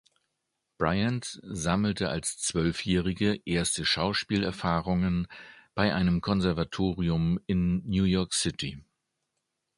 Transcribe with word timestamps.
Bryant 0.79 1.37
sammelte 1.43 2.09
als 2.09 2.39
Zwölfjährige 2.39 3.39
erste 3.45 3.85
Schauspielerfahrungen 3.85 5.27
bei 5.75 5.93
einem 5.93 6.21
Konservatorium 6.21 7.39
in 7.45 7.87
New 7.87 8.05
York 8.05 8.33
City. 8.33 8.83